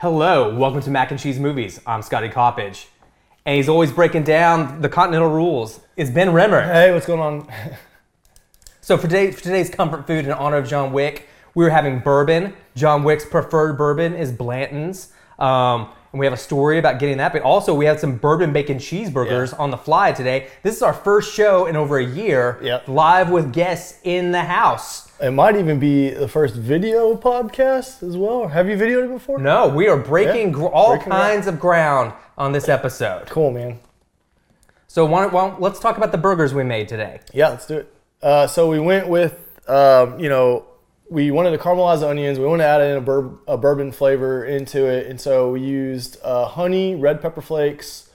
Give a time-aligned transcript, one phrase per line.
[0.00, 1.80] Hello, welcome to Mac and Cheese Movies.
[1.84, 2.86] I'm Scotty Coppage.
[3.44, 5.80] And he's always breaking down the continental rules.
[5.96, 6.62] It's Ben Remmer.
[6.64, 7.48] Hey, what's going on?
[8.80, 11.98] So for, today, for today's comfort food in honor of John Wick, we were having
[11.98, 12.54] bourbon.
[12.76, 15.12] John Wick's preferred bourbon is Blanton's.
[15.40, 18.52] Um, and we have a story about getting that, but also we had some bourbon
[18.52, 19.58] bacon cheeseburgers Yeah.
[19.58, 20.46] on the fly today.
[20.62, 22.88] This is our first show in over a year, Yep.
[22.88, 25.10] live with guests in the house.
[25.20, 28.48] It might even be the first video podcast as well.
[28.48, 29.38] Have you videoed it before?
[29.38, 31.22] No, we are breaking Yeah, gr- all breaking ground.
[31.22, 33.26] kinds of ground on this episode.
[33.26, 33.80] Cool, man.
[34.86, 37.20] So why don't, why let's talk about the burgers we made today.
[37.32, 37.92] Yeah, let's do it.
[38.22, 39.38] Uh, so we went with,
[39.68, 40.64] um, you know,
[41.10, 42.38] we wanted to caramelize the onions.
[42.38, 45.60] We wanted to add in a, bur- a bourbon flavor into it, and so we
[45.60, 48.10] used uh, honey, red pepper flakes,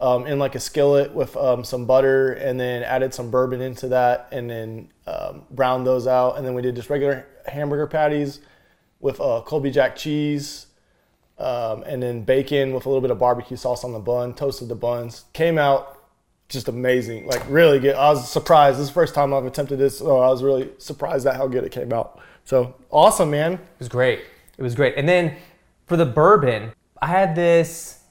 [0.00, 3.88] um, in like a skillet with um, some butter, and then added some bourbon into
[3.88, 8.40] that, and then um, browned those out, and then we did just regular hamburger patties
[9.00, 10.66] with uh, Colby Jack cheese,
[11.38, 14.34] um, and then bacon with a little bit of barbecue sauce on the bun.
[14.34, 15.24] Toasted the buns.
[15.32, 15.97] Came out
[16.48, 17.26] just amazing.
[17.26, 17.94] Like really good.
[17.94, 18.78] I was surprised.
[18.78, 21.46] This is the first time I've attempted this, so I was really surprised at how
[21.46, 22.20] good it came out.
[22.44, 23.54] So awesome, man.
[23.54, 24.20] It was great.
[24.56, 24.94] It was great.
[24.96, 25.36] And then
[25.86, 28.02] for the bourbon, I had this.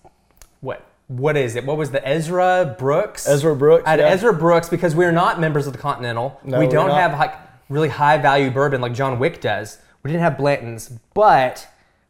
[0.61, 0.85] What?
[1.08, 1.65] What is it?
[1.65, 3.27] What was the Ezra Brooks?
[3.27, 4.09] Ezra Brooks, I had yeah.
[4.09, 6.39] Ezra Brooks because we're not members of the Continental.
[6.43, 7.33] No, we don't have like
[7.69, 9.80] really high value bourbon like John Wick does.
[10.03, 11.67] We didn't have Blanton's, but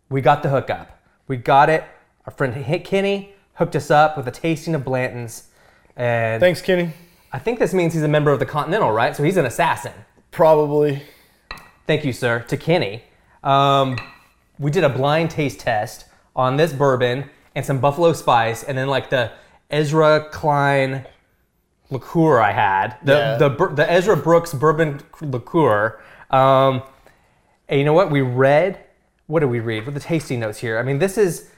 [0.10, 1.00] we got the hookup.
[1.28, 1.84] We got it.
[2.26, 5.47] Our friend H- Kenny hooked us up with a tasting of Blanton's,
[5.98, 6.94] and Thanks, Kenny.
[7.34, 9.16] I think this means he's a member of the Continental, right?
[9.16, 9.92] So he's an assassin.
[10.32, 11.02] Probably.
[11.86, 13.04] Thank you, sir, to Kenny.
[13.44, 13.98] Um,
[14.60, 18.88] we did a blind taste test on this bourbon and some Buffalo Spice, and then
[18.88, 19.32] like the
[19.70, 21.06] Ezra Klein
[21.90, 23.38] liqueur I had, the Yeah.
[23.38, 26.00] the bur- the Ezra Brooks bourbon liqueur.
[26.30, 26.84] Um,
[27.70, 28.12] and you know what?
[28.12, 28.80] We read.
[29.28, 29.86] What did we read?
[29.86, 30.78] With the tasting notes here.
[30.78, 31.50] I mean, this is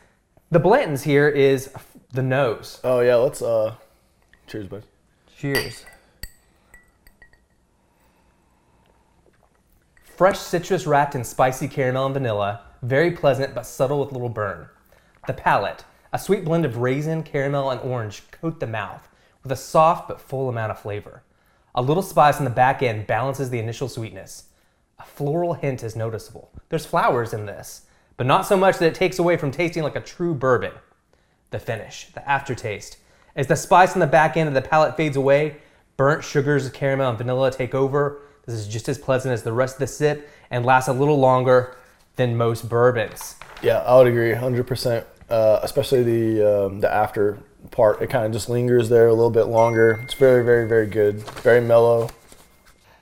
[0.51, 1.69] the Blanton's here is
[2.11, 2.79] the nose.
[2.83, 3.15] Oh yeah.
[3.15, 3.75] Let's uh.
[4.49, 4.83] Cheers, bud.
[5.37, 5.85] Cheers.
[10.01, 14.67] Fresh citrus wrapped in spicy caramel and vanilla, very pleasant but subtle with little burn.
[15.27, 19.07] The palate, a sweet blend of raisin, caramel, and orange coat the mouth
[19.43, 21.21] with a soft but full amount of flavor.
[21.75, 24.45] A little spice in the back end balances the initial sweetness.
[24.97, 26.51] A floral hint is noticeable.
[26.69, 27.83] There's flowers in this,
[28.17, 30.73] but not so much that it takes away from tasting like a true bourbon
[31.51, 32.97] the finish, the aftertaste.
[33.35, 35.57] As the spice on the back end of the palate fades away,
[35.97, 38.21] burnt sugars, caramel, and vanilla take over.
[38.45, 41.19] This is just as pleasant as the rest of the sip and lasts a little
[41.19, 41.75] longer
[42.15, 43.35] than most bourbons.
[43.61, 45.05] Yeah, I would agree, hundred percent.
[45.29, 47.37] Uh, especially the um, the after
[47.71, 48.01] part.
[48.01, 49.99] It kind of just lingers there a little bit longer.
[50.03, 51.21] It's very, very, very good.
[51.41, 52.09] Very mellow.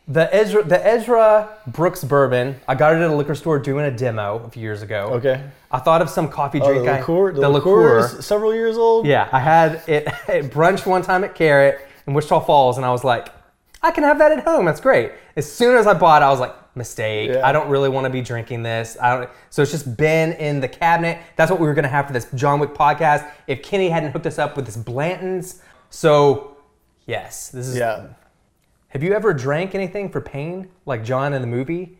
[0.10, 3.92] The Ezra, the Ezra Brooks bourbon, I got it at a liquor store doing a
[3.92, 5.10] demo a few years ago.
[5.14, 5.44] Okay.
[5.70, 6.82] I thought of some coffee oh, drink.
[6.82, 6.92] Oh, the.
[6.92, 7.34] I- liqueur.
[7.34, 8.20] The, the liqueur, liqueur.
[8.20, 9.06] is several years old.
[9.06, 12.92] Yeah, I had it at brunch one time at Carrot in Wichita Falls, and I
[12.92, 13.34] was like,
[13.84, 14.66] I can have that at home.
[14.66, 15.12] That's great.
[15.36, 17.32] As soon as I bought it, I was like, mistake.
[17.32, 17.46] Yeah.
[17.46, 18.96] I don't really want to be drinking this.
[19.02, 19.30] I don't.
[19.50, 21.20] So it's just been in the cabinet.
[21.36, 23.30] That's what we were gonna have for this John Wick podcast.
[23.48, 26.58] If Kenny hadn't hooked us up with this Blanton's, so
[27.06, 27.76] yes, this is.
[27.76, 28.08] Yeah.
[28.90, 31.98] Have you ever drank anything for pain like John in the movie,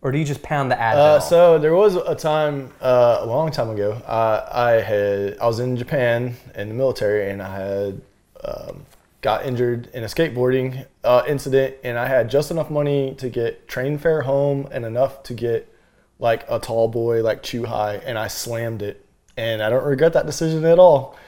[0.00, 0.94] or do you just pound the Advil?
[0.96, 3.92] Uh, so there was a time uh, a long time ago.
[4.06, 8.00] Uh, I had I was in Japan in the military, and I had
[8.44, 8.86] um,
[9.20, 13.68] got injured in a skateboarding uh, incident, and I had just enough money to get
[13.68, 15.70] train fare home and enough to get
[16.18, 19.04] like a tall boy like Chu-Hi, and I slammed it,
[19.36, 21.18] and I don't regret that decision at all.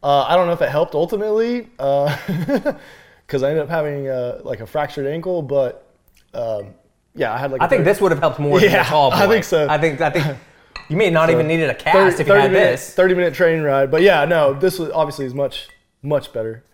[0.00, 1.68] Uh, I don't know if it helped ultimately,
[3.28, 5.86] because I ended up having uh, like a fractured ankle, but.
[6.34, 6.74] Um,
[7.14, 7.60] yeah, I had like.
[7.60, 9.16] I think this would have helped more than Yeah, a tall boy.
[9.16, 9.68] I think so.
[9.68, 10.38] I think I think
[10.88, 12.94] you may not even needed a cast 30, if you had minute, this.
[12.94, 13.90] 30 minute train ride.
[13.90, 15.68] But yeah, no, this was obviously is much,
[16.02, 16.64] much better.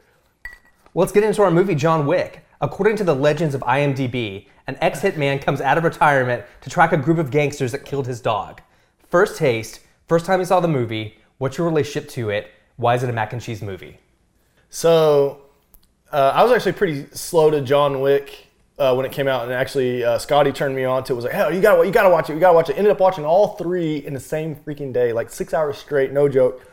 [0.94, 2.44] Let's get into our movie, John Wick.
[2.60, 6.92] According to the legends of IMDb, an ex hitman comes out of retirement to track
[6.92, 8.60] a group of gangsters that killed his dog.
[9.08, 12.50] First taste, first time you saw the movie, what's your relationship to it?
[12.76, 13.98] Why is it a mac and cheese movie?
[14.68, 15.43] So
[16.12, 18.48] uh, I was actually pretty slow to John Wick
[18.78, 21.16] uh, when it came out, and actually uh, Scotty turned me on to it.
[21.16, 22.76] Was like, hell, you gotta, you gotta watch it, you gotta watch it.
[22.76, 26.28] Ended up watching all three in the same freaking day, like six hours straight, no
[26.28, 26.66] joke.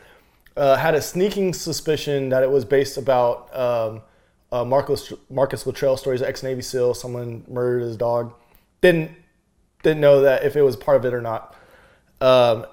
[0.56, 4.02] Uh, had a sneaking suspicion that it was based about um,
[4.52, 8.34] uh, Marcus Marcus Luttrell stories, ex Navy SEAL, someone murdered his dog.
[8.82, 9.10] Didn't
[9.82, 11.56] didn't know that if it was part of it or not.
[12.20, 12.66] Um,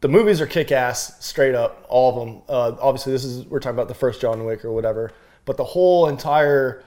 [0.00, 2.42] the movies are kick ass, straight up, all of them.
[2.48, 5.10] Uh, obviously, this is we're talking about the first John Wick or whatever,
[5.46, 6.82] but the whole entire,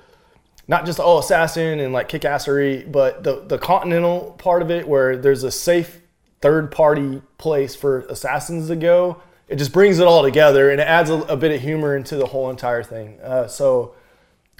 [0.68, 4.88] not just oh assassin and like kick assery, but the the continental part of it
[4.88, 6.02] where there's a safe
[6.42, 9.22] third party place for assassins to go.
[9.48, 12.16] It just brings it all together and it adds a, a bit of humor into
[12.18, 13.20] the whole entire thing.
[13.24, 13.96] Uh, so,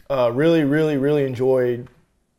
[0.10, 1.88] uh, really, really, really enjoyed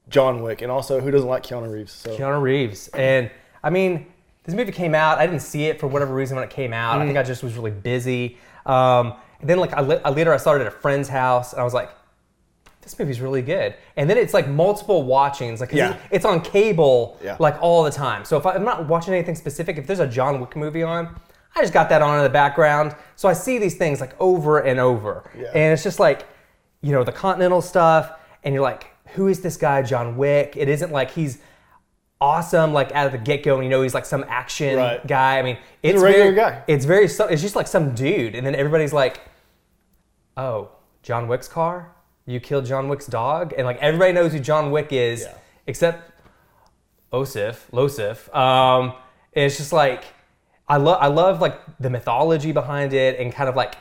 [0.09, 1.93] John Wick, and also who doesn't like Keanu Reeves?
[1.93, 2.89] So Keanu Reeves.
[2.89, 3.31] And
[3.63, 4.07] I mean,
[4.43, 5.19] this movie came out.
[5.19, 6.99] I didn't see it for whatever reason when it came out.
[7.01, 7.21] I think Mm.
[7.21, 8.37] I just was really busy.
[8.67, 11.75] Um, then like I, I later I started at a friend's house and I was
[11.75, 11.91] like,
[12.83, 13.75] this movie's really good.
[13.97, 15.61] And then it's like multiple watchings.
[15.61, 15.97] Like Yeah.
[16.11, 17.37] it's on cable Yeah.
[17.39, 18.25] like all the time.
[18.25, 21.15] So if I, I'm not watching anything specific, if there's a John Wick movie on,
[21.55, 22.95] I just got that on in the background.
[23.17, 25.31] So I see these things like over and over.
[25.37, 25.49] Yeah.
[25.55, 26.27] And it's just like,
[26.81, 28.13] you know, the Continental stuff,
[28.45, 30.55] and you're like, who is this guy, John Wick?
[30.57, 31.39] It isn't like he's
[32.23, 35.07] awesome like out of the get-go and you know he's like some action Right.
[35.07, 36.63] guy i mean it's a regular very, guy.
[36.67, 39.21] it's very it's just like some dude and then everybody's like
[40.37, 40.69] oh
[41.03, 41.93] john wick's car
[42.27, 45.35] you killed john wick's dog and like everybody knows who john wick is Yeah.
[45.67, 46.11] except
[47.13, 48.95] osif losif um
[49.35, 50.05] and it's just like
[50.69, 53.75] i love i love like the mythology behind it and kind of like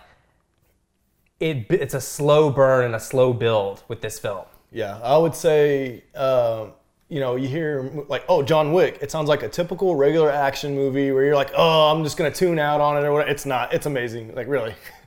[1.40, 5.34] it it's a slow burn and a slow build with this film Yeah, I would
[5.36, 6.74] say, um,
[7.08, 9.00] you know, you hear like, oh, John Wick.
[9.02, 12.30] It sounds like a typical regular action movie where you're like, oh, I'm just gonna
[12.44, 13.32] tune out on it or whatever.
[13.32, 13.74] It's not.
[13.74, 14.36] It's amazing.
[14.36, 14.76] Like really,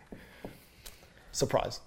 [1.33, 1.81] surprise.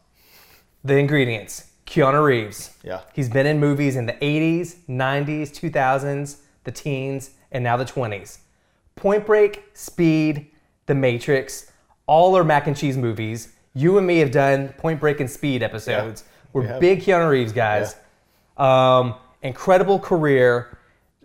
[0.83, 2.75] The ingredients Keanu Reeves.
[2.83, 3.01] Yeah.
[3.13, 8.39] He's been in movies in the 80s, 90s, 2000s, the teens, and now the 20s.
[8.95, 10.47] Point Break, Speed,
[10.88, 11.71] The Matrix,
[12.07, 13.53] all are mac and cheese movies.
[13.74, 16.24] You and me have done Point Break and Speed episodes.
[16.53, 17.95] we We're big Keanu Reeves guys.
[18.57, 20.77] Um, incredible career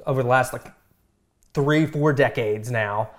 [0.07, 0.67] over the last like
[1.55, 3.11] three, four decades now.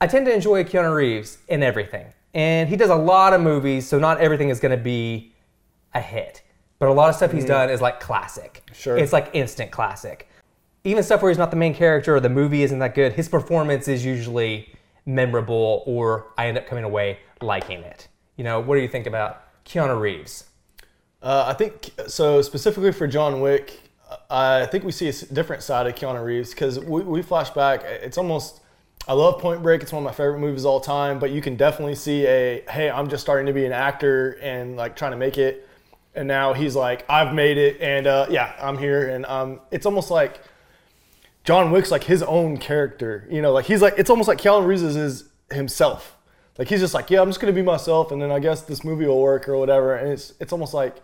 [0.00, 2.06] I tend to enjoy Keanu Reeves in everything.
[2.34, 5.32] And he does a lot of movies, so not everything is going to be
[5.94, 6.42] a hit.
[6.78, 8.62] But a lot of stuff he's done is like classic.
[8.70, 8.74] Mm.
[8.74, 8.96] Sure.
[8.96, 10.28] It's like instant classic.
[10.84, 13.28] Even stuff where he's not the main character or the movie isn't that good, his
[13.28, 14.72] performance is usually
[15.04, 18.08] memorable or I end up coming away liking it.
[18.36, 20.44] You know, what do you think about Keanu Reeves?
[21.22, 22.40] Uh, I think so.
[22.40, 23.78] Specifically for John Wick,
[24.30, 27.82] I think we see a different side of Keanu Reeves because we, we flash back.
[27.84, 28.60] It's almost.
[29.10, 29.82] I love Point Break.
[29.82, 31.18] It's one of my favorite movies all time.
[31.18, 34.76] But you can definitely see a hey, I'm just starting to be an actor and
[34.76, 35.68] like trying to make it.
[36.14, 39.08] And now he's like, I've made it, and uh, yeah, I'm here.
[39.08, 40.40] And um, it's almost like
[41.42, 43.26] John Wick's like his own character.
[43.28, 46.16] You know, like he's like it's almost like Keanu Reeves is himself.
[46.56, 48.84] Like he's just like, yeah, I'm just gonna be myself, and then I guess this
[48.84, 49.96] movie will work or whatever.
[49.96, 50.94] And it's it's almost like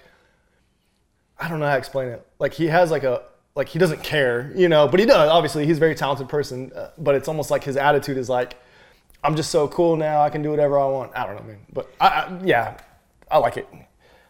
[1.41, 2.25] I don't know how to explain it.
[2.38, 3.23] Like he has like a
[3.56, 5.31] like he doesn't care, you know, but he does.
[5.31, 8.55] Obviously, he's a very talented person, uh, but it's almost like his attitude is like,
[9.25, 10.20] I'm just so cool now.
[10.20, 11.17] I can do whatever I want.
[11.17, 11.58] I don't know, man.
[11.73, 12.76] But I, I yeah,
[13.31, 13.67] I like it.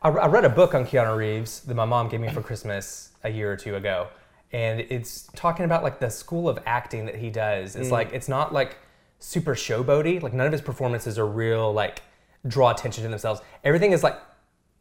[0.01, 3.11] I, I read a book on Keanu Reeves that my mom gave me for Christmas
[3.25, 4.07] a year or two ago,
[4.53, 7.75] and it's talking about like the school of acting that he does.
[7.75, 8.79] It's like it's not like
[9.19, 10.23] super showboaty.
[10.23, 12.03] Like none of his performances are real like
[12.47, 13.41] draw attention to themselves.
[13.65, 14.17] Everything is like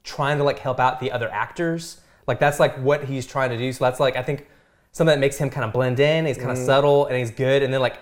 [0.04, 2.00] trying to like help out the other actors.
[2.28, 3.72] Like that's like what he's trying to do.
[3.72, 4.48] So that's like I think
[4.92, 6.26] something that makes him kind of blend in.
[6.26, 7.98] He's kind of subtle and he's good, and then like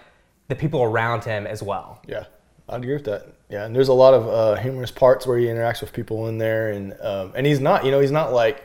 [0.48, 2.02] the people around him as well.
[2.08, 2.26] Yeah,
[2.70, 3.28] I'd agree with that.
[3.50, 6.38] Yeah, and there's a lot of uh, humorous parts where he interacts with people in
[6.38, 8.64] there, and um, and he's not, you know, he's not like,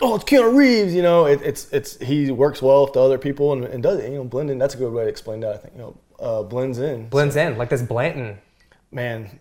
[0.00, 1.26] oh, it's Keanu Reeves, you know.
[1.26, 4.16] It, it's it's he works well with the other people and, and does it, you
[4.16, 4.58] know, blend in.
[4.58, 5.54] That's a good way to explain that.
[5.54, 7.08] I think, you know, uh, blends in.
[7.08, 8.38] Blends in like this Blanton.
[8.90, 9.40] Man,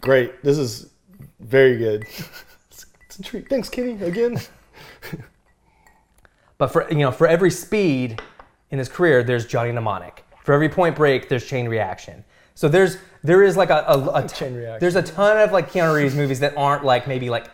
[0.00, 0.42] great.
[0.42, 0.90] This is
[1.40, 2.06] very good.
[3.18, 3.48] A treat.
[3.48, 4.40] Thanks, Kitty, again.
[6.58, 8.20] But for you know, for every speed
[8.70, 10.24] in his career, there's Johnny Mnemonic.
[10.44, 12.24] For every point break, there's chain reaction.
[12.54, 14.80] So there's there is like a, a, a Chain Reaction.
[14.80, 17.48] there's a ton of like Keanu Reeves movies that aren't like maybe like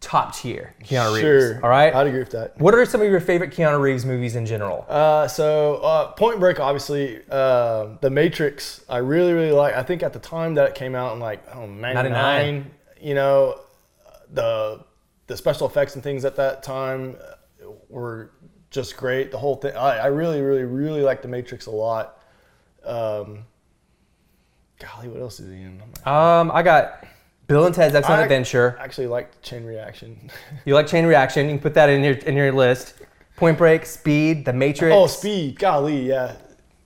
[0.00, 1.60] top tier Keanu Reeves.
[1.62, 1.94] All right.
[1.94, 2.58] I'd agree with that.
[2.60, 4.84] What are some of your favorite Keanu Reeves movies in general?
[4.88, 8.84] Uh, so uh, Point Break, obviously, uh, The Matrix.
[8.88, 9.74] I really, really like.
[9.74, 12.70] I think at the time that it came out in like oh, 99, 99.
[13.00, 13.60] you know,
[14.32, 14.84] the
[15.26, 18.30] the special effects and things at that time uh, were
[18.70, 19.30] just great.
[19.30, 19.76] The whole thing.
[19.76, 22.18] I, I really, really, really like The Matrix a lot.
[22.84, 23.44] Um,
[24.80, 25.82] golly, what else is he in?
[26.04, 27.04] Um, I got
[27.46, 28.76] Bill and Ted's Excellent I Adventure.
[28.80, 30.30] Actually, like Chain Reaction.
[30.64, 31.46] You like chain reaction?
[31.46, 32.94] You can put that in your in your list.
[33.36, 34.94] Point Break, Speed, The Matrix.
[34.94, 35.58] Oh, Speed.
[35.58, 36.36] Golly, yeah.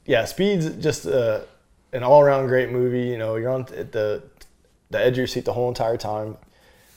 [0.07, 1.41] Yeah, Speed's just uh,
[1.93, 3.03] an all around great movie.
[3.03, 4.23] You know, you're on th- the
[4.91, 6.37] the edge of your seat the whole entire time.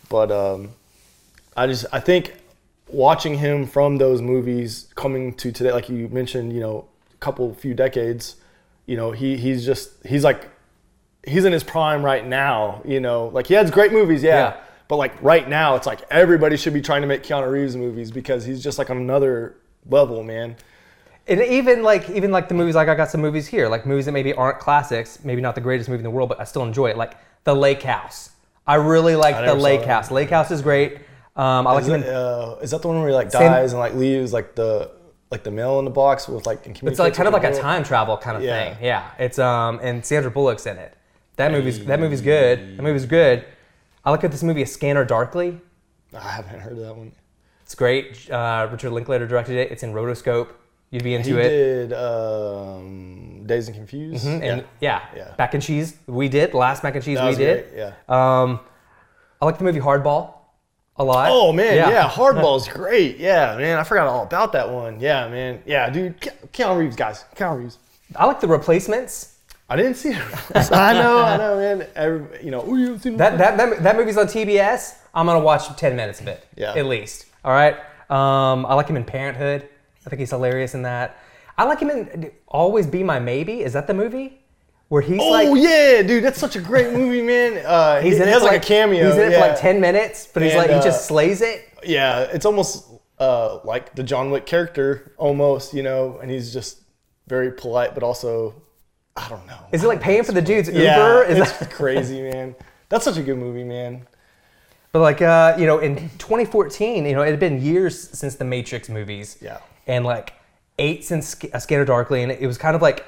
[0.08, 0.70] But um,
[1.60, 2.36] I just I think
[2.88, 7.54] watching him from those movies coming to today, like you mentioned, you know, a couple
[7.54, 8.38] few decades,
[8.86, 10.50] you know, he he's just he's like
[11.28, 12.82] he's in his prime right now.
[12.86, 14.38] You know, like he has great movies, yeah.
[14.38, 14.58] Yeah.
[14.88, 18.10] But like right now, it's like everybody should be trying to make Keanu Reeves movies
[18.10, 20.56] because he's just like on another level, man.
[21.28, 24.06] And even like even like the movies like I got some movies here, like movies
[24.06, 26.64] that maybe aren't classics, maybe not the greatest movie in the world, but I still
[26.64, 26.96] enjoy it.
[26.96, 28.30] Like The Lake House.
[28.66, 29.84] I really like I The Lake.
[29.84, 30.10] House.
[30.10, 31.00] Lake House is great.
[31.40, 33.32] Um, I like Is, him it, in, uh, is that the one where he like
[33.32, 34.92] Same- dies and like leaves like the
[35.32, 37.84] like the mail in the box with like it's like kind of like a time
[37.84, 38.74] travel kind of Yeah.
[38.74, 38.84] thing.
[38.84, 39.10] Yeah.
[39.20, 40.94] It's um and Sandra Bullock's in it.
[41.38, 42.78] That movie's that movie's good.
[42.78, 43.46] That movie's good.
[44.04, 45.62] I look at this movie, A Scanner Darkly.
[46.14, 47.12] I haven't heard of that one.
[47.64, 48.30] It's great.
[48.32, 49.72] Uh, Richard Linklater directed it.
[49.72, 50.48] It's in rotoscope.
[50.90, 51.50] You'd be into He it.
[51.50, 54.26] did um, Dazed and Confused.
[54.26, 55.02] Mhm, And yeah.
[55.16, 55.34] Yeah.
[55.38, 55.96] mac and cheese.
[56.08, 57.70] We did last mac and cheese That we was did.
[57.70, 57.94] great, Yeah.
[58.42, 58.60] Um,
[59.42, 60.34] I like the movie Hardball
[61.00, 61.30] a lot.
[61.32, 63.18] Oh man, yeah, Hardball's great.
[63.18, 65.00] Yeah, man, I forgot all about that one.
[65.00, 67.78] Yeah, man, yeah, dude, Ke- Keanu Reeves, guys, Keanu Reeves.
[68.16, 69.38] I like the replacements.
[69.70, 70.18] I didn't see it.
[70.72, 71.88] I know, I know, man.
[71.96, 74.96] Every, you know, oh, you haven't seen That, that that that movie's on TBS.
[75.14, 76.46] I'm gonna watch 10 minutes of it.
[76.56, 76.74] Yeah.
[76.76, 77.26] At least.
[77.46, 77.76] All right.
[78.10, 79.68] Um, I like him in Parenthood.
[80.06, 81.18] I think he's hilarious in that.
[81.58, 83.62] I like him in Always Be My Maybe.
[83.62, 84.39] Is that the movie
[84.90, 87.64] where he's Oh like yeah, dude, that's such a great movie, man.
[87.66, 89.06] Uh, he's he, in he it has for like, a cameo.
[89.08, 91.42] He's in it for like 10 minutes, but he's And, like he uh, just slays
[91.42, 91.66] it.
[91.84, 92.86] Yeah, it's almost
[93.20, 96.82] uh, like the John Wick character, almost, you know, and he's just
[97.28, 98.62] very polite, but also,
[99.16, 99.60] I don't know.
[99.72, 100.82] Is it like paying for the dude's Uber?
[100.82, 102.56] yeah, Is it's that, crazy, man.
[102.90, 104.08] That's such a good movie, man.
[104.92, 108.46] but like uh, you know, in 2014, you know, it had been years since the
[108.46, 109.38] Matrix movies.
[109.42, 109.60] Yeah.
[109.86, 110.34] And like
[110.80, 113.06] eight since Sc- A Scanner Darkly, and it was kind of like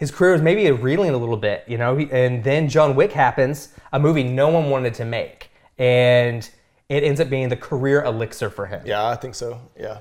[0.00, 1.98] his career was maybe reeling a little bit, you know.
[1.98, 6.48] And then John Wick happens, a movie no one wanted to make, and
[6.88, 8.80] it ends up being the career elixir for him.
[8.86, 9.60] Yeah, I think so.
[9.78, 9.98] Yeah.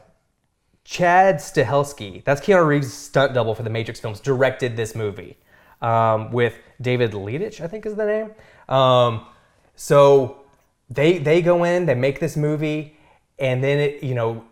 [0.85, 5.37] Chad Stahelski, that's Keanu Reeves' stunt double for the Matrix films, directed this movie
[5.81, 8.31] um, with David Leitch, I think is the name.
[8.73, 9.25] Um,
[9.75, 10.43] so
[10.89, 12.97] they they go in, they make this movie,
[13.37, 14.45] and then it you know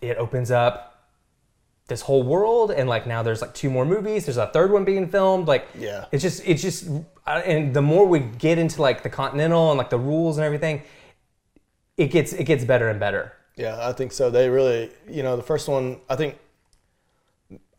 [0.00, 0.95] it opens up
[1.88, 4.26] this whole world, and like now there's like two more movies.
[4.26, 5.46] There's a third one being filmed.
[5.46, 6.06] Like Yeah.
[6.12, 6.88] it's just it's just
[7.26, 10.44] uh, and the more we get into like the Continental and like the rules and
[10.44, 10.82] everything,
[11.96, 13.32] it gets it gets better and better.
[13.56, 14.28] Yeah, I think so.
[14.30, 16.36] They really, you know, the first one, I think,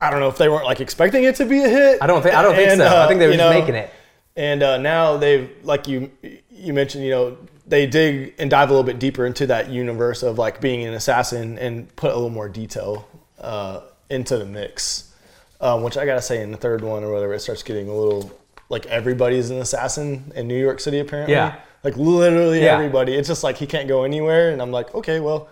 [0.01, 2.01] I don't know if they weren't like expecting it to be a hit.
[2.01, 2.85] I don't think I don't think And, so.
[2.85, 3.91] I uh, think they were just know, making it.
[4.35, 6.11] And uh, now they've, like you,
[6.51, 7.37] you mentioned, you know,
[7.67, 10.93] they dig and dive a little bit deeper into that universe of like being an
[10.93, 13.07] assassin and put a little more detail
[13.39, 15.13] uh, into the mix.
[15.59, 17.93] Um, which I gotta say, in the third one or whatever, it starts getting a
[17.95, 18.31] little
[18.69, 21.33] like everybody's an assassin in New York City apparently.
[21.33, 21.55] Yeah.
[21.83, 22.73] Like literally Yeah.
[22.75, 23.15] everybody.
[23.15, 25.49] It's just like he can't go anywhere, and I'm like, okay, well,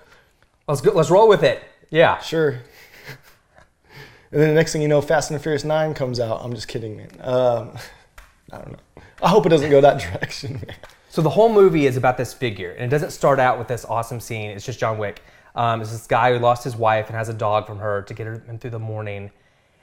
[0.67, 0.91] Let's go.
[0.93, 1.63] Let's roll with it.
[1.91, 2.17] Yeah.
[2.19, 2.49] Sure.
[4.31, 6.41] and then the next thing you know, Fast and the Furious 9 comes out.
[6.43, 7.09] I'm just kidding, man.
[7.21, 7.71] Um,
[8.51, 9.03] I don't know.
[9.21, 10.75] I hope it doesn't go that direction, man.
[11.09, 13.85] So the whole movie is about this figure, and it doesn't start out with this
[13.85, 14.51] awesome scene.
[14.51, 15.21] It's just John Wick.
[15.55, 18.13] Um, it's this guy who lost his wife and has a dog from her to
[18.13, 19.31] get her in through the morning.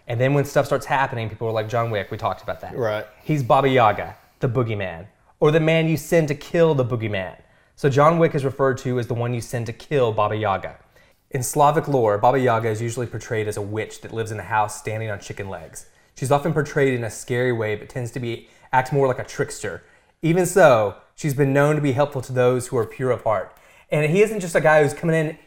[0.06, 2.76] And then when stuff starts happening, people are like, John Wick, we talked about that.
[2.76, 3.06] Right.
[3.24, 5.06] He's Baba Yaga, the boogeyman,
[5.40, 7.36] or the man you send to kill the boogeyman.
[7.76, 10.76] So John Wick is referred to as the one you send to kill Baba Yaga.
[11.30, 14.42] In Slavic lore, Baba Yaga is usually portrayed as a witch that lives in a
[14.42, 15.86] house standing on chicken legs.
[16.14, 19.24] She's often portrayed in a scary way, but tends to be act more like a
[19.24, 19.82] trickster.
[20.20, 23.56] Even so, she's been known to be helpful to those who are pure of heart.
[23.90, 25.38] And he isn't just a guy who's coming in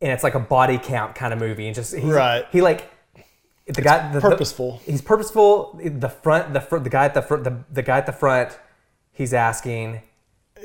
[0.00, 2.46] and it's like a body count kind of movie and just he's, Right.
[2.50, 2.90] he like
[3.66, 4.80] the guy the, the- purposeful.
[4.84, 5.78] he's purposeful.
[5.82, 8.58] The front, the fr- the guy at the front, the, the guy at the front,
[9.12, 10.00] he's asking,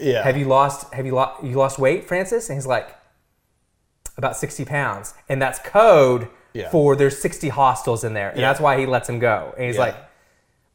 [0.01, 0.23] Yeah.
[0.23, 0.91] "Have you lost?
[0.93, 1.43] Have you lost?
[1.43, 2.95] You lost weight, Francis?" And he's like,
[4.17, 6.69] "About sixty pounds," and that's code Yeah.
[6.69, 8.47] for there's sixty hostiles in there, and Yeah.
[8.49, 9.53] that's why he lets him go.
[9.57, 9.81] And he's Yeah.
[9.81, 9.95] like,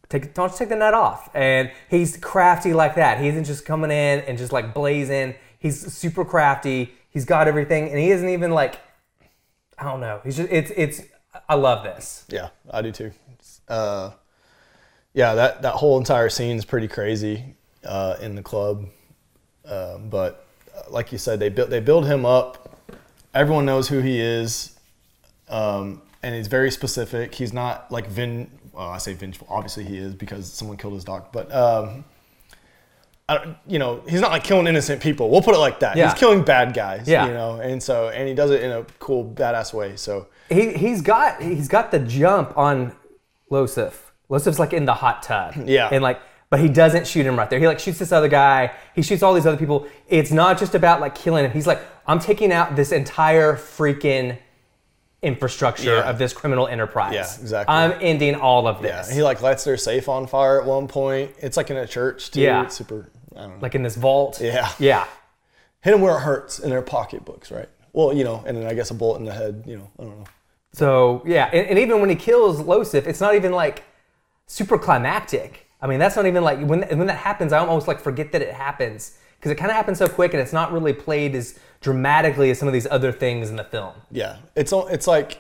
[0.09, 3.19] "Take, don't take the net off." And he's crafty like that.
[3.19, 5.35] He isn't just coming in and just like blazing.
[5.59, 6.95] He's super crafty.
[7.11, 8.81] He's got everything, and he isn't even like,
[9.79, 10.21] I don't know.
[10.25, 11.03] He's just it's it's.
[11.49, 12.25] I love this.
[12.29, 13.13] Yeah, I do too.
[13.69, 14.11] Uh,
[15.13, 18.87] yeah, that, that whole entire scene is pretty crazy uh, in the club.
[19.65, 22.79] Um, but uh, like you said, they build they build him up.
[23.35, 24.79] Everyone knows who he is,
[25.49, 27.35] um, and he's very specific.
[27.35, 28.51] He's not like vin.
[28.73, 29.47] Well, I say vengeful.
[29.51, 31.27] Obviously, he is because someone killed his dog.
[31.33, 32.05] But um,
[33.67, 35.31] you know, he's not like killing innocent people.
[35.31, 35.97] We'll put it like that.
[35.97, 36.11] Yeah.
[36.11, 37.07] He's killing bad guys.
[37.09, 37.27] Yeah.
[37.27, 39.97] You know, and so and he does it in a cool, badass way.
[39.97, 42.93] So He he's got he's got the jump on
[43.51, 43.93] Losif.
[44.31, 45.55] Losif's like in the hot tub.
[45.67, 45.89] Yeah.
[45.93, 46.21] And like
[46.51, 47.61] but he doesn't shoot him right there.
[47.61, 48.73] He like shoots this other guy.
[48.95, 49.87] He shoots all these other people.
[50.09, 51.53] It's not just about like killing him.
[51.53, 54.37] He's like, I'm taking out this entire freaking
[55.23, 56.09] infrastructure Yeah.
[56.11, 57.13] of this criminal enterprise.
[57.15, 57.73] Yeah, exactly.
[57.75, 59.09] I'm ending all of this.
[59.09, 61.33] Yeah, he like lights their safe on fire at one point.
[61.39, 62.41] It's like in a church too.
[62.41, 62.65] Yeah.
[62.65, 63.11] It's super.
[63.47, 63.59] Know.
[63.61, 64.41] like in this vault.
[64.41, 64.71] Yeah.
[64.79, 65.07] Yeah.
[65.83, 67.69] Hit them where it hurts in their pocketbooks, right?
[67.93, 69.65] Well, you know, and then I guess a bullet in the head.
[69.67, 70.27] You know, I don't know.
[70.73, 73.85] So yeah, and, and even when he kills Losif, it's not even like
[74.47, 75.67] super climactic.
[75.81, 78.43] I mean, that's not even like when when that happens, I almost like forget that
[78.43, 81.59] it happens because it kind of happens so quick and it's not really played as
[81.81, 83.95] dramatically as some of these other things in the film.
[84.11, 85.39] Yeah, it's it's like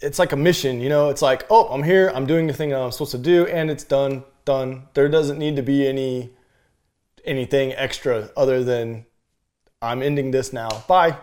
[0.00, 1.08] it's like a mission, you know.
[1.08, 3.70] It's like, oh, I'm here, I'm doing the thing that I'm supposed to do, and
[3.70, 4.88] it's done, done.
[4.94, 6.30] There doesn't need to be any
[7.24, 9.06] anything extra other than
[9.80, 10.68] I'm ending this now.
[10.88, 11.16] Bye.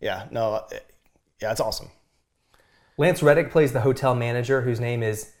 [0.00, 0.88] Yeah, no, it-
[1.40, 1.90] yeah, it's awesome.
[2.96, 5.32] Lance Reddick plays the hotel manager whose name is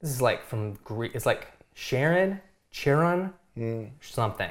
[0.00, 1.14] this is like from Greek.
[1.14, 3.84] It's like Sharon, Charon, hmm.
[4.00, 4.50] something.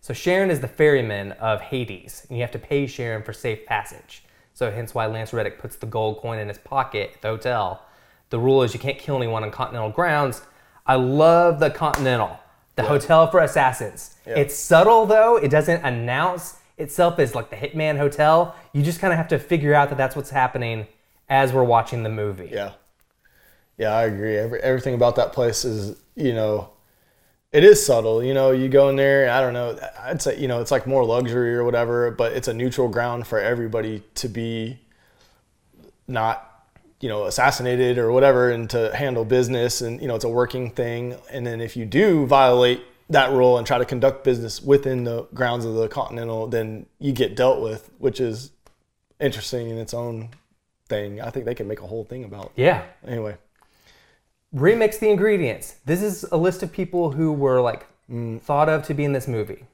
[0.00, 3.66] So Sharon is the ferryman of Hades, and you have to pay Sharon for safe
[3.66, 4.22] passage.
[4.54, 7.84] So hence why Lance Reddick puts the gold coin in his pocket at the hotel.
[8.30, 10.42] The rule is you can't kill anyone on continental grounds.
[10.86, 12.40] I love the Continental,
[12.78, 14.16] the hotel for assassins.
[14.24, 18.54] It's subtle though; it doesn't announce itself as like the Hitman Hotel.
[18.72, 20.86] You just kind of have to figure out that that's what's happening
[21.28, 22.50] as we're watching the movie.
[22.52, 22.72] Yeah,
[23.76, 24.36] yeah, I agree.
[24.36, 26.70] Every, everything about that place is, you know,
[27.52, 28.22] it is subtle.
[28.22, 29.30] You know, you go in there.
[29.30, 29.78] I don't know.
[30.00, 33.26] I'd say, you know, it's like more luxury or whatever, but it's a neutral ground
[33.26, 34.78] for everybody to be
[36.06, 36.47] not,
[37.00, 39.80] you know, assassinated or whatever, and to handle business.
[39.80, 41.16] And you know, it's a working thing.
[41.30, 45.22] And then if you do violate that rule and try to conduct business within the
[45.34, 48.50] grounds of the Continental, then you get dealt with, which is
[49.20, 50.28] interesting in its own
[50.88, 51.20] thing.
[51.20, 52.52] I think they can make a whole thing about.
[52.56, 52.82] Yeah.
[53.06, 53.36] Anyway.
[54.54, 55.76] remix the ingredients.
[55.84, 58.40] This is a list of people who were like Mm.
[58.40, 59.66] thought of to be in this movie.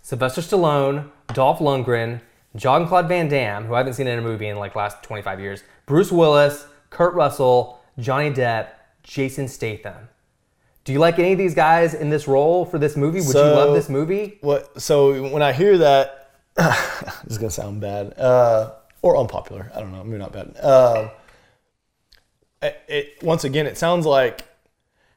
[0.00, 2.20] Sylvester Stallone, Dolph Lundgren,
[2.54, 5.40] John Claude Van Damme, who I haven't seen in a movie in like last 25
[5.40, 8.68] years, Bruce Willis, Kurt Russell, Johnny Depp,
[9.02, 10.08] Jason Statham.
[10.84, 13.20] Do you like any of these guys in this role for this movie?
[13.20, 14.38] Would you love this movie?
[14.40, 14.80] What?
[14.80, 19.70] So when I hear that, this is gonna sound bad uh, or unpopular.
[19.74, 20.02] I don't know.
[20.02, 20.56] Maybe not bad.
[20.60, 21.10] Uh,
[22.60, 24.44] it, it once again, it sounds like,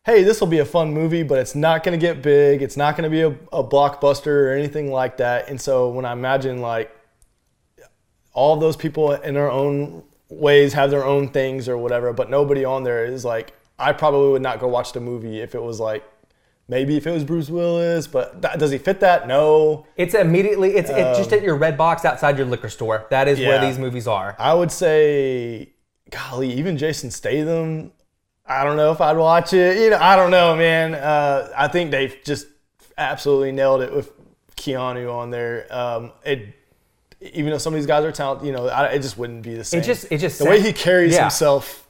[0.05, 2.61] hey, this will be a fun movie, but it's not gonna get big.
[2.61, 5.49] It's not gonna be a, a blockbuster or anything like that.
[5.49, 6.95] And so when I imagine like
[8.35, 12.63] all those people in their own ways have their own things or whatever, but nobody
[12.63, 15.79] on there is like, I probably would not go watch the movie if it was
[15.79, 16.03] like.
[16.67, 19.27] Maybe if it was Bruce Willis, but that, does he fit that?
[19.27, 19.85] No.
[19.97, 23.05] It's immediately, it's, it's just at your red box outside your liquor store.
[23.11, 24.35] That is where Um, these movies are.
[24.39, 25.73] I would say,
[26.09, 27.91] golly, even Jason Statham.
[28.47, 29.77] I don't know if I'd watch it.
[29.77, 30.95] You know, I don't know, man.
[30.95, 32.47] Uh, I think they just
[32.97, 34.11] absolutely nailed it with
[34.55, 35.67] Keanu on there.
[35.69, 36.55] Um, it,
[37.33, 39.55] even though some of these guys are talented, you know, I, it just wouldn't be
[39.55, 39.81] the same.
[39.81, 41.21] It just- it just the way he carries yeah.
[41.21, 41.87] himself.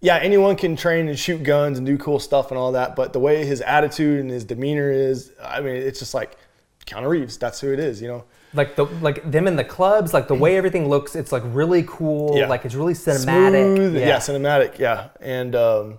[0.00, 3.14] Yeah, anyone can train and shoot guns and do cool stuff and all that, but
[3.14, 6.36] the way his attitude and his demeanor is, I mean, it's just like
[6.84, 7.38] Keanu Reeves.
[7.38, 8.24] That's who it is, you know.
[8.52, 11.84] like the like them in the clubs, like the way everything looks, it's like really
[11.86, 12.36] cool.
[12.36, 12.48] Yeah.
[12.48, 13.76] Like it's really cinematic.
[13.76, 14.18] Smooth, yeah.
[14.18, 15.08] cinematic, yeah.
[15.20, 15.98] And um,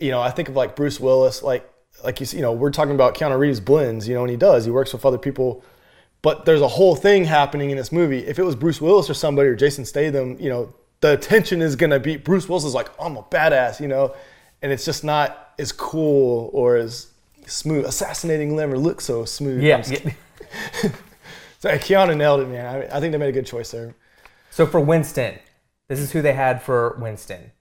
[0.00, 1.70] you know, I think of like Bruce Willis, like
[2.04, 4.36] like you see, you know, we're talking about Keanu Reeves blends, you know, and he
[4.36, 4.64] does.
[4.64, 5.62] He works with other people,
[6.22, 8.26] but there's a whole thing happening in this movie.
[8.26, 11.76] If it was Bruce Willis or somebody or Jason Statham, you know, the attention is
[11.76, 14.14] gonna be Bruce Willis is like, I'm a badass, you know,
[14.62, 17.08] and it's just not as cool or as
[17.46, 17.86] smooth.
[17.86, 19.62] Assassinating Lemmer looks so smooth.
[19.62, 19.82] Yeah.
[19.86, 20.90] Yeah.
[21.60, 22.64] So Keanu nailed it, man.
[22.64, 23.94] I, I think they made a good choice there.
[24.48, 25.38] So for Winston,
[25.88, 27.52] this is who they had for Winston: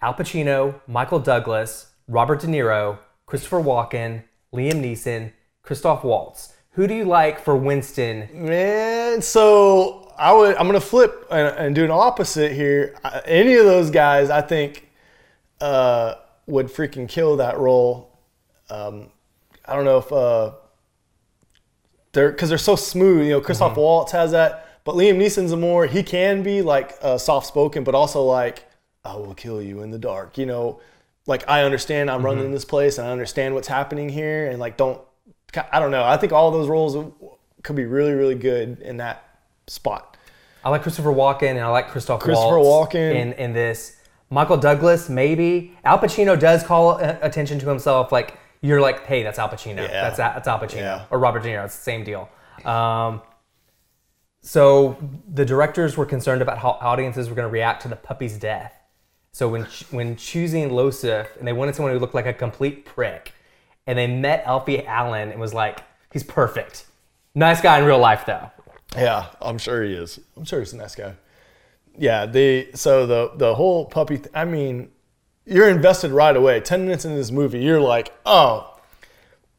[0.00, 4.22] Al Pacino, Michael Douglas, Robert De Niro, Christopher Walken,
[4.54, 6.53] Liam Neeson, Christoph Waltz.
[6.74, 8.28] Who do you like for Winston?
[8.32, 12.94] Man, so I would I'm gonna flip and, and do an opposite here.
[13.04, 14.88] I- Any of those guys, I think,
[15.60, 16.14] uh,
[16.46, 18.18] would freaking kill that role.
[18.70, 19.10] Um,
[19.64, 20.52] I don't know if uh,
[22.12, 23.24] they're because they're so smooth.
[23.26, 26.94] You know, Christoph Waltz has that, but Liam Neeson's a more he can be like
[27.02, 28.64] uh, soft spoken, but also like
[29.04, 30.38] I will kill you in the dark.
[30.38, 30.80] You know,
[31.26, 34.76] like I understand I'm running this place and I understand what's happening here, and like
[34.76, 35.00] don't
[35.72, 36.04] I don't know.
[36.04, 37.12] I think all those roles
[37.62, 40.16] could be really really good in that spot.
[40.64, 43.14] I like Christopher Walken and I like Christoph Christopher Waltz Walken.
[43.14, 43.96] in in this.
[44.30, 45.76] Michael Douglas, maybe.
[45.84, 48.10] Al Pacino does call uh, attention to himself.
[48.10, 49.82] Like you're like, hey, that's Al Pacino.
[49.82, 49.88] Yeah.
[50.10, 51.04] That's that's Al Pacino Yeah.
[51.10, 51.64] or Robert De Niro.
[51.66, 52.28] It's the same deal.
[52.64, 53.20] Um,
[54.40, 54.96] so
[55.32, 58.74] the directors were concerned about how audiences were going to react to the puppy's death.
[59.32, 63.32] So when when choosing Losif, and they wanted someone who looked like a complete prick,
[63.86, 66.86] and they met Alfie Allen and was like, he's perfect.
[67.34, 68.50] Nice guy in real life though.
[68.96, 70.20] Yeah, I'm sure he is.
[70.36, 71.14] I'm sure he's a nice guy.
[71.96, 74.18] Yeah, the so the the whole puppy.
[74.18, 74.90] Th- I mean,
[75.44, 76.60] you're invested right away.
[76.60, 78.78] Ten minutes into this movie, you're like, oh,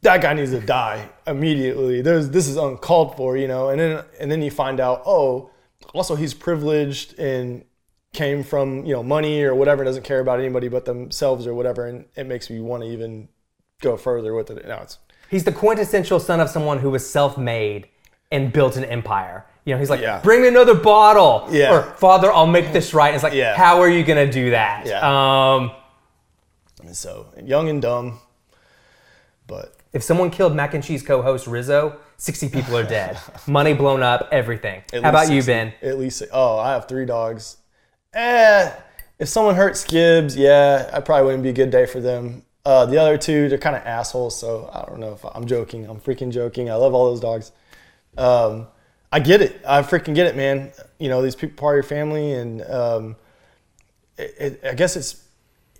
[0.01, 2.01] that guy needs to die immediately.
[2.01, 3.69] There's this is uncalled for, you know.
[3.69, 5.49] And then and then you find out, oh,
[5.93, 7.63] also he's privileged and
[8.13, 11.87] came from you know money or whatever, doesn't care about anybody but themselves or whatever,
[11.87, 13.27] and it makes me want to even
[13.85, 14.67] go further with it.
[14.67, 14.97] No, it's
[15.29, 17.87] He's the quintessential son of someone who was self-made
[18.31, 19.45] and built an empire.
[19.65, 20.19] You know, he's like, Yeah.
[20.21, 21.47] bring me another bottle.
[21.51, 21.71] Yeah.
[21.73, 23.07] Or Father, I'll make this right.
[23.07, 23.55] And it's like, Yeah.
[23.55, 24.85] how are you gonna do that?
[24.85, 24.99] Yeah.
[25.01, 25.71] Um,
[26.93, 28.19] so young and dumb,
[29.47, 33.17] but if someone killed Mac and Cheese co-host Rizzo, 60 people are dead.
[33.47, 34.83] Money blown up, everything.
[34.93, 35.73] at How about least you, 60 Ben?
[35.81, 37.57] At least oh, I have three dogs.
[38.13, 38.71] Eh,
[39.19, 42.43] if someone hurt Skibbs, yeah, I probably wouldn't be a good day for them.
[42.65, 45.85] Uh, the other two, they're kind of assholes, so I don't know if I'm joking.
[45.87, 46.69] I'm freaking joking.
[46.69, 47.51] I love all those dogs.
[48.17, 48.67] Um,
[49.11, 49.61] I get it.
[49.67, 50.71] I freaking get it, man.
[50.97, 53.15] You know, these people part of your family, and um,
[54.17, 55.23] it, it, I guess it's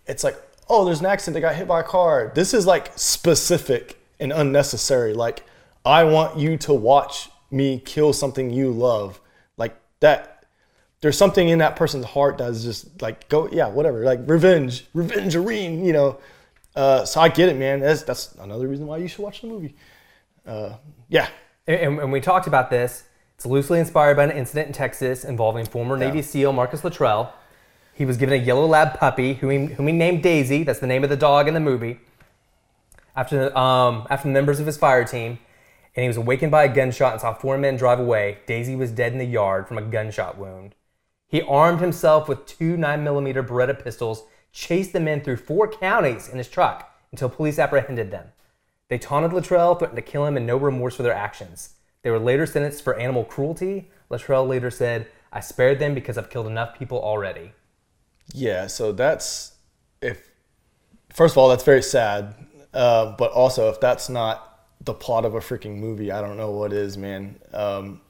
[0.06, 0.38] it's like,
[0.70, 1.34] oh, there's an accident.
[1.34, 2.32] They got hit by a car.
[2.36, 5.16] This is like specific and unnecessary.
[5.16, 5.44] Like,
[5.84, 9.20] I want you to watch me kill something you love.
[9.58, 10.46] Like that.
[11.02, 14.04] There's something in that person's heart that's just like, go, yeah, whatever.
[14.06, 16.20] Like revenge, revenge, you know.
[16.76, 17.80] Uh, so I get it, man.
[17.80, 19.76] That's that's another reason why you should watch the movie.
[20.46, 20.76] Uh,
[21.10, 21.30] yeah,
[21.68, 23.04] And, and we talked about this.
[23.36, 27.34] It's loosely inspired by an incident in Texas involving former Navy SEAL Marcus Luttrell.
[27.94, 30.64] He was given a yellow lab puppy, whom he, whom he named Daisy.
[30.64, 32.00] That's the name of the dog in the movie.
[33.16, 35.40] After, um, after the members of his fire team,
[35.96, 38.40] and he was awakened by a gunshot and saw four men drive away.
[38.46, 40.76] Daisy was dead in the yard from a gunshot wound.
[41.28, 44.24] He armed himself with two 9mm Beretta pistols,
[44.56, 48.30] chased the men through four counties in his truck until police apprehended them.
[48.88, 51.74] They taunted Luttrell, threatened to kill him, and no remorse for their actions.
[52.02, 53.92] They were later sentenced for animal cruelty.
[54.10, 57.52] Luttrell later said, I spared them because I've killed enough people already.
[58.34, 59.56] Yeah, so that's
[60.02, 60.32] if
[61.14, 62.34] first of all that's very sad,
[62.74, 66.52] uh, but also if that's not the plot of a freaking movie, I don't know
[66.52, 67.40] what is, man.
[67.54, 68.02] Um,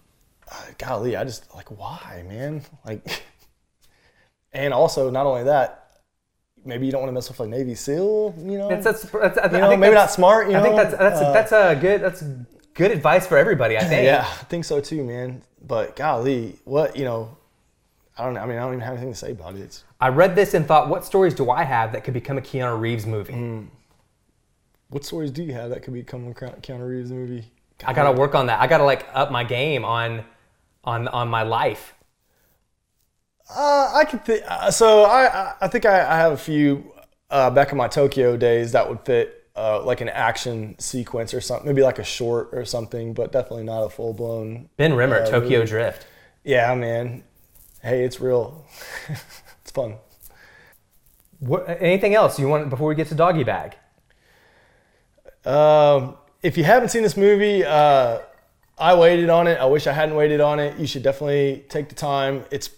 [0.78, 2.62] golly, I just like why, man?
[2.86, 3.24] Like,
[4.54, 5.85] and also not only that,
[6.66, 8.68] maybe you don't want to mess with a Navy SEAL, you know?
[8.70, 10.48] That's, that's, that's, I you know, think maybe that's- not smart.
[10.48, 10.60] You know?
[10.60, 12.24] I think that's that's Uh, that's a good that's
[12.74, 13.78] good advice for everybody.
[13.78, 14.06] I think.
[14.06, 15.42] yeah, I think so too, man.
[15.66, 17.38] But golly, what you know?
[18.18, 18.40] I don't know.
[18.42, 19.62] I mean, I don't even have anything to say about it.
[19.62, 22.42] It's, I read this and thought, what stories do I have that could become a
[22.42, 23.34] Keanu Reeves movie?
[23.34, 23.68] Mm.
[24.90, 27.52] what stories do you have that could become a Keanu Keanu Reeves movie?
[27.86, 28.62] I gotta work on that.
[28.62, 30.24] I gotta like up my game on
[30.84, 31.94] on on my life.
[33.50, 34.44] Uh, I could think.
[34.48, 36.92] Uh, so I, I, think I, I have a few
[37.30, 41.42] uh, back in my Tokyo days that would fit uh, like an action sequence or
[41.42, 44.70] something, maybe like a short or something, but definitely not a full blown.
[44.78, 45.70] Ben Rimmer, Uh, Tokyo movie.
[45.70, 46.08] Drift.
[46.44, 47.24] Yeah, man.
[47.82, 48.66] Hey, it's real.
[49.62, 49.96] it's fun.
[51.40, 53.76] What, anything else you want before we get to Doggy Bag?
[55.46, 58.20] Um, if you haven't seen this movie, uh,
[58.78, 59.60] I waited on it.
[59.60, 60.78] I wish I hadn't waited on it.
[60.80, 62.46] You should definitely take the time.
[62.52, 62.70] It's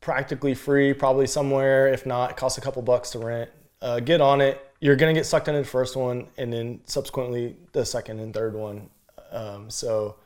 [0.00, 1.88] practically free, probably somewhere.
[1.88, 3.50] If not, it costs a couple bucks to rent.
[3.82, 4.60] Uh, get on it.
[4.80, 8.54] You're gonna get sucked into the first one, and then subsequently the second and third
[8.54, 8.88] one.
[9.30, 10.16] Um, so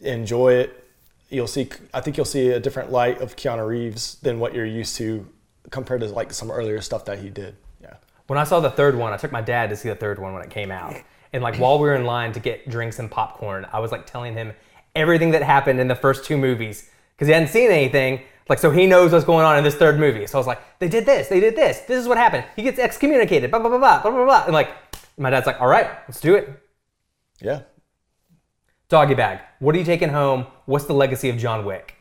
[0.00, 0.84] enjoy it.
[1.30, 1.68] You'll see.
[1.94, 5.26] I think you'll see a different light of Keanu Reeves than what you're used to
[5.70, 7.56] compared to like some earlier stuff that he did.
[7.80, 7.94] Yeah.
[8.26, 10.34] When I saw the third one, I took my dad to see the third one
[10.34, 10.96] when it came out.
[11.32, 14.06] And like while we were in line to get drinks and popcorn, I was like
[14.06, 14.52] telling him
[14.94, 18.20] everything that happened in the first two movies because he hadn't seen anything.
[18.48, 20.26] Like so he knows what's going on in this third movie.
[20.26, 22.44] So I was like, they did this, they did this, this is what happened.
[22.56, 24.44] He gets excommunicated, blah blah blah blah blah blah blah.
[24.44, 24.70] And like
[25.16, 26.48] my dad's like, all right, let's do it.
[27.40, 27.62] Yeah.
[28.88, 29.40] Doggy bag.
[29.58, 30.46] What are you taking home?
[30.66, 31.94] What's the legacy of John Wick?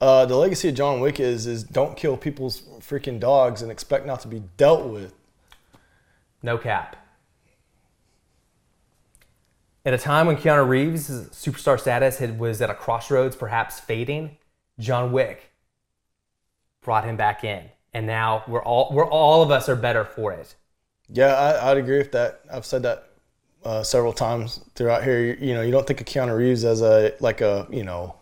[0.00, 4.06] Uh, the legacy of John Wick is is don't kill people's freaking dogs and expect
[4.06, 5.12] not to be dealt with.
[6.42, 6.96] No cap.
[9.84, 14.36] At a time when Keanu Reeves' superstar status had, was at a crossroads, perhaps fading,
[14.80, 15.52] John Wick
[16.82, 17.64] brought him back in,
[17.94, 20.56] and now we're all we're all of us are better for it.
[21.08, 22.40] Yeah, I, I'd agree with that.
[22.52, 23.10] I've said that
[23.64, 25.20] uh, several times throughout here.
[25.20, 28.16] You, you know, you don't think of Keanu Reeves as a like a you know,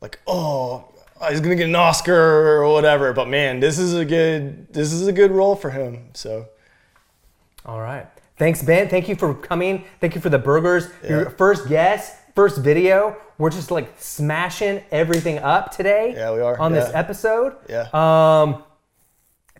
[0.00, 0.84] like oh
[1.30, 3.12] he's gonna get an Oscar or whatever.
[3.12, 6.10] But man, this is a good this is a good role for him.
[6.14, 6.48] So
[7.64, 8.06] All right.
[8.36, 8.88] Thanks, Ben.
[8.88, 9.84] Thank you for coming.
[10.00, 10.88] Thank you for the burgers.
[11.08, 13.16] Your first guest, first video.
[13.38, 16.12] We're just like smashing everything up today.
[16.14, 16.58] Yeah, we are.
[16.58, 17.56] on this episode.
[17.68, 17.88] Yeah.
[17.92, 18.62] Um,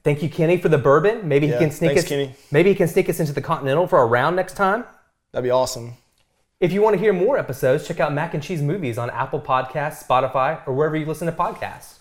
[0.02, 1.26] thank you, Kenny, for the bourbon.
[1.28, 2.08] Maybe he can sneak thanks, us.
[2.08, 2.34] Kenny.
[2.50, 4.84] Maybe he can sneak us into the Continental for a round next time.
[5.32, 5.94] that'd be awesome.
[6.60, 9.40] If you want to hear more episodes, check out Mac and Cheese Movies on Apple
[9.40, 11.98] Podcasts, Spotify, or wherever you listen to podcasts.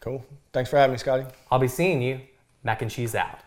[0.00, 0.24] Cool.
[0.52, 1.26] Thanks for having me, Scotty.
[1.50, 2.20] I'll be seeing you.
[2.62, 3.40] Mac and Cheese out.